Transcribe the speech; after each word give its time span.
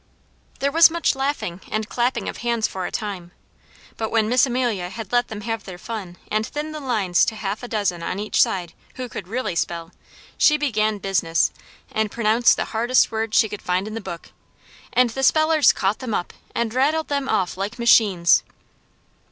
There 0.57 0.71
was 0.71 0.89
much 0.89 1.13
laughing 1.13 1.61
and 1.69 1.87
clapping 1.87 2.27
of 2.27 2.37
hands 2.37 2.67
for 2.67 2.87
a 2.87 2.91
time, 2.91 3.33
but 3.97 4.09
when 4.09 4.27
Miss 4.27 4.47
Amelia 4.47 4.89
had 4.89 5.11
let 5.11 5.27
them 5.27 5.41
have 5.41 5.65
their 5.65 5.77
fun 5.77 6.17
and 6.31 6.43
thinned 6.43 6.73
the 6.73 6.79
lines 6.79 7.23
to 7.25 7.35
half 7.35 7.61
a 7.61 7.67
dozen 7.67 8.01
on 8.01 8.17
each 8.17 8.41
side 8.41 8.73
who 8.95 9.07
could 9.07 9.27
really 9.27 9.53
spell, 9.53 9.91
she 10.39 10.57
began 10.57 10.97
business, 10.97 11.51
and 11.91 12.09
pronounced 12.09 12.57
the 12.57 12.65
hardest 12.73 13.11
words 13.11 13.37
she 13.37 13.47
could 13.47 13.61
find 13.61 13.87
in 13.87 13.93
the 13.93 14.01
book, 14.01 14.31
and 14.91 15.11
the 15.11 15.21
spellers 15.21 15.71
caught 15.71 15.99
them 15.99 16.15
up 16.15 16.33
and 16.55 16.73
rattled 16.73 17.07
them 17.07 17.29
off 17.29 17.55
like 17.55 17.77
machines. 17.77 18.41